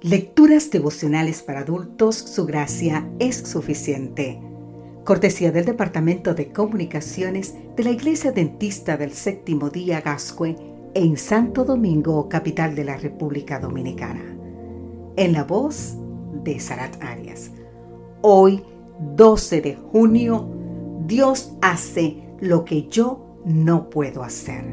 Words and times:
Lecturas 0.00 0.70
devocionales 0.70 1.42
para 1.42 1.60
adultos, 1.60 2.14
su 2.14 2.46
gracia 2.46 3.10
es 3.18 3.36
suficiente. 3.36 4.40
Cortesía 5.02 5.50
del 5.50 5.64
Departamento 5.64 6.34
de 6.34 6.52
Comunicaciones 6.52 7.56
de 7.74 7.82
la 7.82 7.90
Iglesia 7.90 8.30
Dentista 8.30 8.96
del 8.96 9.10
Séptimo 9.10 9.70
Día 9.70 10.00
Gascue 10.00 10.54
en 10.94 11.16
Santo 11.16 11.64
Domingo, 11.64 12.28
capital 12.28 12.76
de 12.76 12.84
la 12.84 12.96
República 12.96 13.58
Dominicana. 13.58 14.22
En 15.16 15.32
la 15.32 15.42
voz 15.42 15.96
de 16.44 16.60
Sarat 16.60 17.02
Arias. 17.02 17.50
Hoy, 18.22 18.62
12 19.16 19.60
de 19.62 19.74
junio, 19.74 20.48
Dios 21.06 21.54
hace 21.60 22.22
lo 22.38 22.64
que 22.64 22.86
yo 22.86 23.40
no 23.44 23.90
puedo 23.90 24.22
hacer. 24.22 24.64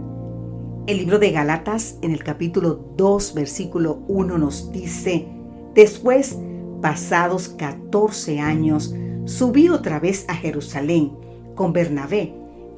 El 0.87 0.99
libro 0.99 1.17
de 1.17 1.31
Galatas 1.31 1.97
en 2.03 2.11
el 2.11 2.23
capítulo 2.23 2.79
2 2.95 3.33
versículo 3.33 4.03
1 4.07 4.37
nos 4.37 4.71
dice, 4.71 5.27
después, 5.73 6.37
pasados 6.79 7.49
14 7.49 8.39
años, 8.39 8.93
subí 9.25 9.69
otra 9.69 9.99
vez 9.99 10.25
a 10.27 10.35
Jerusalén 10.35 11.13
con 11.55 11.73
Bernabé, 11.73 12.35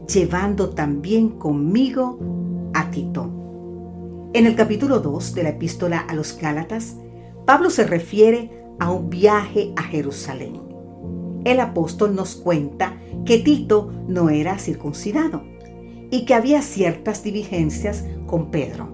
llevando 0.08 0.70
también 0.70 1.32
conmigo 1.32 2.18
a 2.73 2.90
Tito. 2.91 3.30
En 4.32 4.46
el 4.46 4.55
capítulo 4.55 5.02
2 5.02 5.35
de 5.35 5.44
la 5.44 5.49
epístola 5.49 5.99
a 5.99 6.16
los 6.16 6.38
Gálatas, 6.38 6.96
Pablo 7.46 7.70
se 7.70 7.85
refiere 7.85 8.63
a 8.80 8.90
un 8.90 9.10
viaje 9.10 9.74
a 9.76 9.84
Jerusalén. 9.84 10.62
El 11.44 11.60
apóstol 11.60 12.16
nos 12.16 12.35
cuenta 12.35 12.98
que 13.26 13.40
Tito 13.40 13.91
no 14.08 14.30
era 14.30 14.60
circuncidado 14.60 15.57
y 16.10 16.26
que 16.26 16.34
había 16.34 16.62
ciertas 16.62 17.24
diligencias 17.24 18.06
con 18.26 18.52
Pedro. 18.52 18.88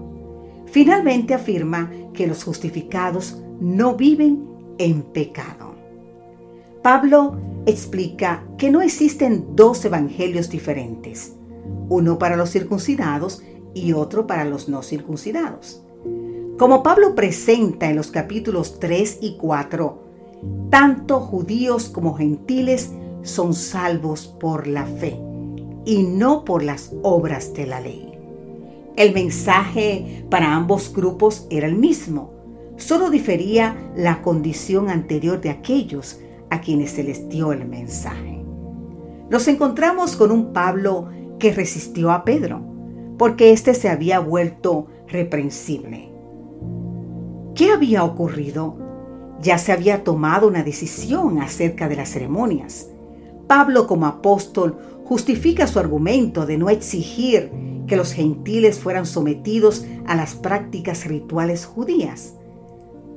Finalmente 0.66 1.34
afirma 1.34 1.90
que 2.12 2.26
los 2.26 2.44
justificados 2.44 3.40
no 3.60 3.94
viven 3.94 4.44
en 4.78 5.02
pecado. 5.02 5.74
Pablo 6.82 7.36
explica 7.66 8.44
que 8.58 8.70
no 8.70 8.82
existen 8.82 9.54
dos 9.54 9.84
evangelios 9.84 10.50
diferentes, 10.50 11.34
uno 11.88 12.18
para 12.18 12.36
los 12.36 12.50
circuncidados 12.50 13.42
y 13.72 13.92
otro 13.92 14.26
para 14.26 14.44
los 14.44 14.68
no 14.68 14.82
circuncidados. 14.82 15.82
Como 16.58 16.82
Pablo 16.82 17.14
presenta 17.14 17.88
en 17.88 17.96
los 17.96 18.08
capítulos 18.08 18.78
3 18.80 19.18
y 19.22 19.36
4, 19.36 20.02
tanto 20.70 21.20
judíos 21.20 21.88
como 21.88 22.14
gentiles 22.14 22.92
son 23.22 23.54
salvos 23.54 24.26
por 24.26 24.66
la 24.66 24.84
fe 24.84 25.23
y 25.84 26.02
no 26.02 26.44
por 26.44 26.62
las 26.62 26.92
obras 27.02 27.54
de 27.54 27.66
la 27.66 27.80
ley. 27.80 28.12
El 28.96 29.12
mensaje 29.12 30.24
para 30.30 30.54
ambos 30.54 30.92
grupos 30.94 31.46
era 31.50 31.66
el 31.66 31.76
mismo, 31.76 32.32
solo 32.76 33.10
difería 33.10 33.76
la 33.96 34.22
condición 34.22 34.88
anterior 34.88 35.40
de 35.40 35.50
aquellos 35.50 36.20
a 36.50 36.60
quienes 36.60 36.92
se 36.92 37.02
les 37.02 37.28
dio 37.28 37.52
el 37.52 37.66
mensaje. 37.66 38.44
Nos 39.30 39.48
encontramos 39.48 40.16
con 40.16 40.30
un 40.30 40.52
Pablo 40.52 41.08
que 41.38 41.52
resistió 41.52 42.12
a 42.12 42.24
Pedro, 42.24 42.62
porque 43.18 43.52
éste 43.52 43.74
se 43.74 43.88
había 43.88 44.20
vuelto 44.20 44.86
reprensible. 45.08 46.10
¿Qué 47.54 47.70
había 47.70 48.04
ocurrido? 48.04 48.76
Ya 49.40 49.58
se 49.58 49.72
había 49.72 50.04
tomado 50.04 50.46
una 50.48 50.62
decisión 50.62 51.40
acerca 51.40 51.88
de 51.88 51.96
las 51.96 52.10
ceremonias. 52.10 52.90
Pablo 53.46 53.86
como 53.86 54.06
apóstol 54.06 54.78
justifica 55.04 55.66
su 55.66 55.78
argumento 55.78 56.46
de 56.46 56.58
no 56.58 56.70
exigir 56.70 57.50
que 57.86 57.96
los 57.96 58.12
gentiles 58.12 58.78
fueran 58.78 59.06
sometidos 59.06 59.84
a 60.06 60.16
las 60.16 60.34
prácticas 60.34 61.06
rituales 61.06 61.66
judías. 61.66 62.34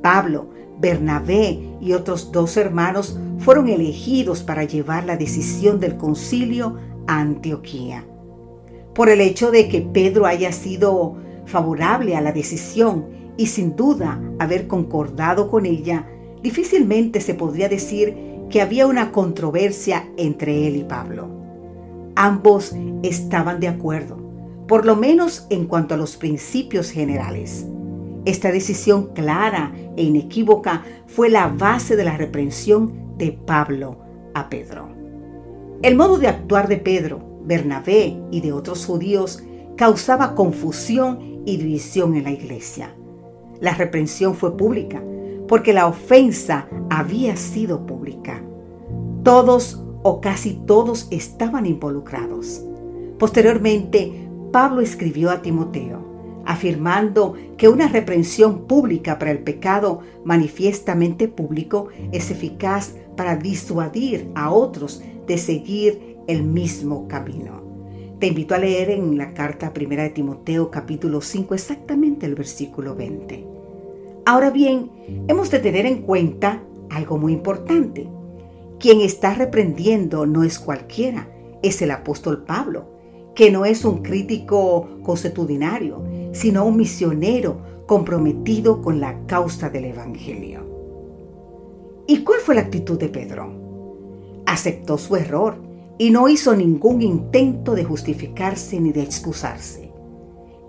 Pablo, 0.01 0.49
Bernabé 0.79 1.59
y 1.81 1.93
otros 1.93 2.31
dos 2.31 2.57
hermanos 2.57 3.17
fueron 3.39 3.69
elegidos 3.69 4.43
para 4.43 4.63
llevar 4.63 5.05
la 5.05 5.17
decisión 5.17 5.79
del 5.79 5.97
concilio 5.97 6.75
a 7.07 7.19
Antioquía. 7.19 8.05
Por 8.93 9.09
el 9.09 9.21
hecho 9.21 9.51
de 9.51 9.69
que 9.69 9.81
Pedro 9.81 10.25
haya 10.25 10.51
sido 10.51 11.15
favorable 11.45 12.15
a 12.15 12.21
la 12.21 12.31
decisión 12.31 13.05
y 13.37 13.47
sin 13.47 13.75
duda 13.75 14.21
haber 14.39 14.67
concordado 14.67 15.49
con 15.49 15.65
ella, 15.65 16.07
difícilmente 16.41 17.21
se 17.21 17.33
podría 17.33 17.69
decir 17.69 18.36
que 18.49 18.61
había 18.61 18.87
una 18.87 19.11
controversia 19.11 20.07
entre 20.17 20.67
él 20.67 20.77
y 20.77 20.83
Pablo. 20.83 21.29
Ambos 22.15 22.75
estaban 23.03 23.59
de 23.59 23.67
acuerdo, 23.67 24.17
por 24.67 24.85
lo 24.85 24.95
menos 24.95 25.45
en 25.49 25.65
cuanto 25.65 25.93
a 25.93 25.97
los 25.97 26.17
principios 26.17 26.89
generales. 26.91 27.65
Esta 28.25 28.51
decisión 28.51 29.13
clara 29.13 29.73
e 29.95 30.03
inequívoca 30.03 30.83
fue 31.05 31.29
la 31.29 31.47
base 31.47 31.95
de 31.95 32.03
la 32.03 32.17
reprensión 32.17 33.17
de 33.17 33.31
Pablo 33.31 33.99
a 34.33 34.49
Pedro. 34.49 34.89
El 35.81 35.95
modo 35.95 36.17
de 36.17 36.27
actuar 36.27 36.67
de 36.67 36.77
Pedro, 36.77 37.41
Bernabé 37.45 38.17
y 38.31 38.41
de 38.41 38.51
otros 38.51 38.85
judíos 38.85 39.43
causaba 39.77 40.35
confusión 40.35 41.43
y 41.45 41.57
división 41.57 42.15
en 42.15 42.23
la 42.23 42.31
iglesia. 42.31 42.95
La 43.61 43.73
reprensión 43.73 44.35
fue 44.35 44.57
pública 44.57 45.01
porque 45.47 45.73
la 45.73 45.87
ofensa 45.87 46.67
había 46.89 47.35
sido 47.35 47.85
pública. 47.85 48.41
Todos 49.23 49.83
o 50.03 50.21
casi 50.21 50.53
todos 50.65 51.07
estaban 51.11 51.65
involucrados. 51.65 52.63
Posteriormente, 53.17 54.29
Pablo 54.51 54.81
escribió 54.81 55.31
a 55.31 55.41
Timoteo, 55.41 56.43
afirmando 56.45 57.33
que 57.57 57.67
una 57.67 57.87
reprensión 57.87 58.67
pública 58.67 59.19
para 59.19 59.31
el 59.31 59.39
pecado 59.39 60.01
manifiestamente 60.23 61.27
público 61.27 61.89
es 62.11 62.31
eficaz 62.31 62.95
para 63.15 63.35
disuadir 63.35 64.31
a 64.35 64.51
otros 64.51 65.01
de 65.25 65.37
seguir 65.37 66.17
el 66.27 66.43
mismo 66.43 67.07
camino. 67.07 67.61
Te 68.19 68.27
invito 68.27 68.55
a 68.55 68.59
leer 68.59 68.89
en 68.91 69.17
la 69.17 69.33
carta 69.33 69.73
primera 69.73 70.03
de 70.03 70.09
Timoteo 70.09 70.71
capítulo 70.71 71.21
5 71.21 71.53
exactamente 71.53 72.25
el 72.25 72.35
versículo 72.35 72.95
20. 72.95 73.56
Ahora 74.27 74.49
bien, 74.49 74.91
hemos 75.29 75.49
de 75.51 75.59
tener 75.59 75.85
en 75.85 76.01
cuenta 76.01 76.61
algo 76.89 77.17
muy 77.17 77.31
importante. 77.31 78.09
Quien 78.77 78.99
está 78.99 79.33
reprendiendo 79.33 80.25
no 80.25 80.43
es 80.43 80.59
cualquiera, 80.59 81.29
es 81.63 81.81
el 81.81 81.91
apóstol 81.91 82.43
Pablo, 82.43 82.89
que 83.35 83.51
no 83.51 83.63
es 83.63 83.85
un 83.85 84.03
crítico 84.03 84.99
consuetudinario, 85.01 86.03
sino 86.33 86.65
un 86.65 86.75
misionero 86.75 87.85
comprometido 87.85 88.81
con 88.81 88.99
la 88.99 89.25
causa 89.27 89.69
del 89.69 89.85
Evangelio. 89.85 90.59
¿Y 92.05 92.25
cuál 92.25 92.41
fue 92.41 92.55
la 92.55 92.61
actitud 92.61 92.99
de 92.99 93.07
Pedro? 93.07 93.53
Aceptó 94.45 94.97
su 94.97 95.15
error 95.15 95.55
y 95.97 96.09
no 96.09 96.27
hizo 96.27 96.53
ningún 96.53 97.01
intento 97.01 97.75
de 97.75 97.85
justificarse 97.85 98.77
ni 98.81 98.91
de 98.91 99.03
excusarse. 99.03 99.89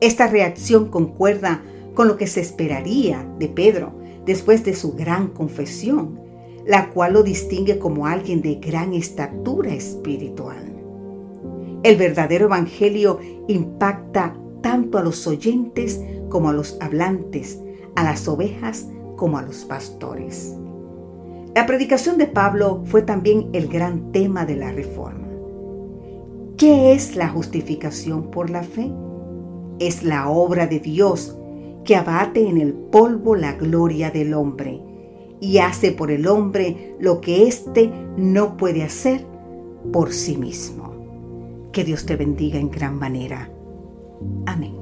Esta 0.00 0.28
reacción 0.28 0.90
concuerda 0.90 1.64
con 1.98 2.06
lo 2.06 2.16
que 2.16 2.28
se 2.28 2.40
esperaría 2.40 3.28
de 3.40 3.48
Pedro 3.48 3.90
después 4.24 4.64
de 4.64 4.76
su 4.76 4.92
gran 4.92 5.30
confesión, 5.30 6.20
la 6.64 6.90
cual 6.90 7.14
lo 7.14 7.24
distingue 7.24 7.80
como 7.80 8.06
alguien 8.06 8.40
de 8.40 8.54
gran 8.54 8.94
estatura 8.94 9.74
espiritual. 9.74 10.76
El 11.82 11.96
verdadero 11.96 12.44
evangelio 12.44 13.18
impacta 13.48 14.36
tanto 14.62 14.98
a 14.98 15.02
los 15.02 15.26
oyentes 15.26 16.00
como 16.28 16.50
a 16.50 16.52
los 16.52 16.76
hablantes, 16.80 17.58
a 17.96 18.04
las 18.04 18.28
ovejas 18.28 18.86
como 19.16 19.36
a 19.36 19.42
los 19.42 19.64
pastores. 19.64 20.54
La 21.56 21.66
predicación 21.66 22.16
de 22.16 22.28
Pablo 22.28 22.84
fue 22.84 23.02
también 23.02 23.50
el 23.52 23.66
gran 23.66 24.12
tema 24.12 24.46
de 24.46 24.54
la 24.54 24.70
reforma. 24.70 25.26
¿Qué 26.56 26.92
es 26.92 27.16
la 27.16 27.28
justificación 27.28 28.30
por 28.30 28.50
la 28.50 28.62
fe? 28.62 28.92
Es 29.80 30.04
la 30.04 30.28
obra 30.28 30.68
de 30.68 30.78
Dios 30.78 31.34
que 31.84 31.96
abate 31.96 32.48
en 32.48 32.58
el 32.58 32.74
polvo 32.74 33.34
la 33.34 33.54
gloria 33.54 34.10
del 34.10 34.34
hombre 34.34 34.80
y 35.40 35.58
hace 35.58 35.92
por 35.92 36.10
el 36.10 36.26
hombre 36.26 36.96
lo 36.98 37.20
que 37.20 37.46
éste 37.46 37.92
no 38.16 38.56
puede 38.56 38.82
hacer 38.82 39.24
por 39.92 40.12
sí 40.12 40.36
mismo. 40.36 41.68
Que 41.72 41.84
Dios 41.84 42.06
te 42.06 42.16
bendiga 42.16 42.58
en 42.58 42.70
gran 42.70 42.98
manera. 42.98 43.50
Amén. 44.46 44.77